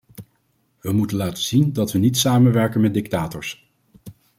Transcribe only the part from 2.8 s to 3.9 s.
met dictators.